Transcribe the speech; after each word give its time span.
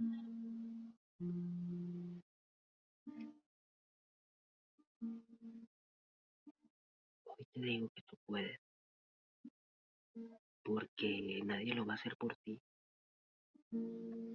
Hoy 0.00 0.08
te 7.52 7.60
digo 7.60 7.90
que 7.90 8.02
tú 8.02 8.16
puedes, 8.24 8.58
porque 10.62 11.42
nadie 11.44 11.74
lo 11.74 11.84
va 11.84 11.92
a 11.92 11.96
hacer 11.96 12.16
por 12.16 12.34
ti. 12.36 12.62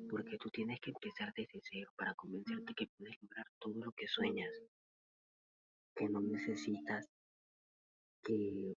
Porque 0.09 0.37
tú 0.37 0.51
tienes 0.51 0.79
que 0.79 0.91
empezar 0.91 1.33
desde 1.35 1.59
cero 1.63 1.91
para 1.97 2.13
convencerte 2.13 2.75
que 2.75 2.87
puedes 2.97 3.15
lograr 3.23 3.47
todo 3.57 3.73
lo 3.85 3.91
que 3.93 4.07
sueñas. 4.07 4.51
Que 5.95 6.07
no 6.07 6.21
necesitas 6.21 7.07
que 8.21 8.75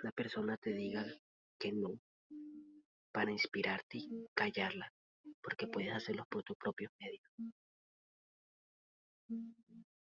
una 0.00 0.12
persona 0.12 0.56
te 0.58 0.72
diga 0.72 1.04
que 1.58 1.72
no 1.72 1.98
para 3.10 3.32
inspirarte 3.32 3.98
y 3.98 4.28
callarla, 4.34 4.92
porque 5.46 5.68
puedes 5.68 5.92
hacerlo 5.92 6.26
por 6.28 6.42
tus 6.42 6.56
propios 6.56 6.90
medios. 6.98 7.22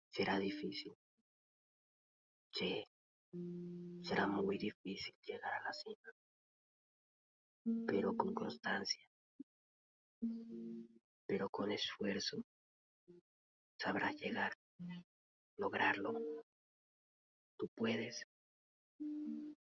Será 0.09 0.39
difícil. 0.39 0.97
Sí, 2.51 2.83
será 4.01 4.25
muy 4.25 4.57
difícil 4.57 5.13
llegar 5.21 5.53
a 5.53 5.61
la 5.61 5.73
cima, 5.73 6.11
pero 7.85 8.17
con 8.17 8.33
constancia, 8.33 9.05
pero 11.27 11.49
con 11.51 11.71
esfuerzo, 11.71 12.37
sabrás 13.79 14.15
llegar, 14.15 14.53
lograrlo. 15.57 16.13
Tú 17.57 17.69
puedes. 17.75 18.25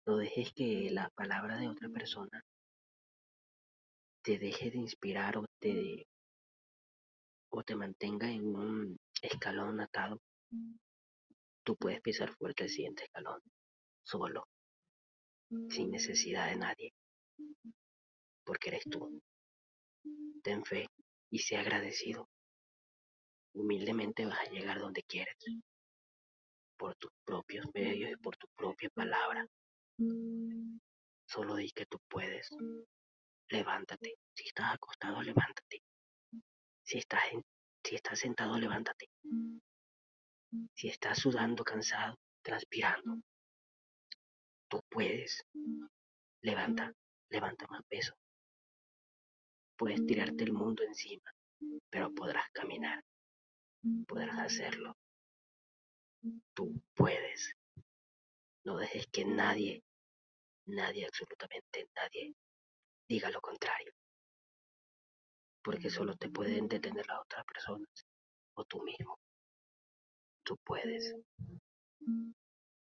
No 0.05 0.17
dejes 0.17 0.53
que 0.53 0.91
la 0.91 1.09
palabra 1.11 1.59
de 1.59 1.69
otra 1.69 1.89
persona 1.91 2.43
te 4.23 4.39
deje 4.39 4.71
de 4.71 4.79
inspirar 4.79 5.37
o 5.39 5.47
te, 5.59 6.07
o 7.51 7.63
te 7.63 7.75
mantenga 7.75 8.31
en 8.31 8.55
un 8.55 8.97
escalón 9.23 9.81
atado. 9.81 10.21
Tú 11.65 11.77
puedes 11.77 12.01
pisar 12.01 12.33
fuerte 12.35 12.65
el 12.65 12.71
siguiente 12.71 13.05
escalón, 13.05 13.41
solo, 14.03 14.47
sin 15.69 15.91
necesidad 15.91 16.49
de 16.49 16.57
nadie, 16.57 16.93
porque 18.45 18.71
eres 18.71 18.85
tú. 18.91 19.21
Ten 20.43 20.65
fe 20.65 20.87
y 21.31 21.39
sé 21.39 21.57
agradecido. 21.57 22.29
Humildemente 23.53 24.27
vas 24.27 24.41
a 24.41 24.51
llegar 24.51 24.79
donde 24.79 25.03
quieres, 25.03 25.37
por 26.77 26.95
tus 26.97 27.11
propios 27.25 27.67
medios 27.75 28.11
y 28.11 28.17
por 28.17 28.37
tu 28.37 28.47
propia 28.57 28.89
palabra. 28.91 29.47
Solo 31.27 31.57
di 31.57 31.71
que 31.71 31.87
tú 31.87 31.99
puedes. 32.09 32.49
Levántate. 33.51 34.15
Si 34.33 34.47
estás 34.47 34.75
acostado, 34.75 35.21
levántate. 35.23 35.83
Si 36.85 36.99
estás, 36.99 37.23
si 37.85 37.95
estás 37.97 38.19
sentado, 38.21 38.57
levántate. 38.59 39.11
Si 40.75 40.89
estás 40.89 41.19
sudando, 41.19 41.65
cansado, 41.65 42.17
transpirando, 42.43 43.21
tú 44.69 44.81
puedes. 44.89 45.45
Levanta, 46.43 46.93
levanta 47.29 47.67
más 47.67 47.83
peso. 47.89 48.15
Puedes 49.77 50.07
tirarte 50.07 50.45
el 50.45 50.53
mundo 50.53 50.85
encima, 50.85 51.35
pero 51.91 52.13
podrás 52.15 52.49
caminar. 52.53 53.03
Podrás 54.07 54.39
hacerlo. 54.39 54.97
Tú 56.55 56.81
puedes. 56.95 57.53
No 58.65 58.77
dejes 58.77 59.07
que 59.09 59.25
nadie, 59.25 59.83
nadie, 60.67 61.07
absolutamente 61.07 61.89
nadie, 61.97 62.35
diga 63.11 63.29
lo 63.31 63.41
contrario. 63.41 63.93
Porque 65.65 65.91
solo 65.91 66.15
te 66.15 66.31
pueden 66.31 66.69
detener 66.69 67.05
las 67.09 67.19
otras 67.19 67.45
personas 67.45 68.07
o 68.55 68.65
tú 68.65 68.81
mismo. 68.83 69.19
Tú 70.45 70.57
puedes. 70.65 71.13